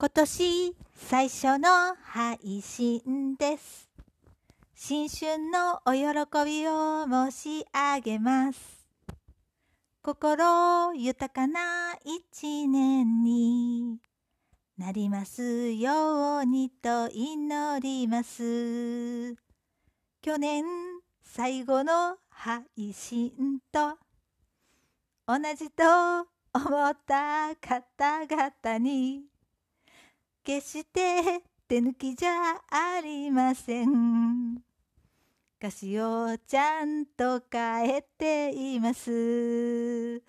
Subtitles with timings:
[0.00, 3.90] 今年最初の配信です。
[4.72, 6.04] 新春のお喜
[6.46, 8.86] びを申し上げます。
[10.00, 13.98] 心豊かな一年に
[14.76, 19.34] なりますようにと祈ります。
[20.22, 20.64] 去年
[21.24, 22.62] 最後の配
[22.92, 23.32] 信
[23.72, 23.98] と
[25.26, 25.82] 同じと
[26.54, 29.24] 思った方々に
[30.48, 32.30] 決して手抜きじゃ
[32.70, 34.62] ありません。
[35.58, 40.22] 歌詞をちゃんと変えています。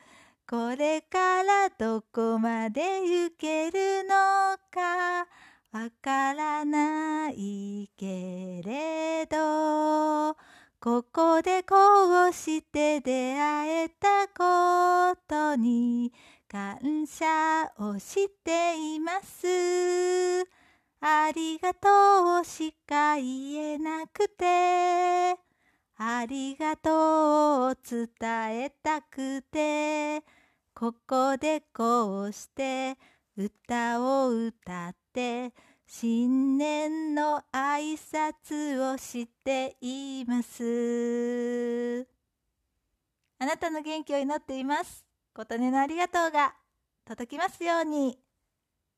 [0.46, 5.26] これからどこまで行けるのか
[5.72, 10.34] わからないけれど
[10.82, 14.28] ここでこうして出会えた
[15.30, 16.12] ことに
[16.48, 19.46] 感謝をしています。
[21.02, 25.38] ありがとうしか言えなくて。
[25.98, 26.94] ありがとう
[27.70, 28.10] を伝
[28.64, 30.24] えたくて。
[30.74, 32.98] ここでこうして
[33.38, 35.54] 歌を歌って
[35.86, 42.08] 新年の挨拶をしています。
[43.38, 45.09] あなたの元気を祈っています。
[45.40, 46.54] 琴音のありがとうが
[47.06, 48.20] 届きますように。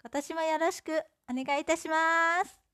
[0.02, 0.92] 今年もよろしく
[1.30, 2.71] お願いいたします。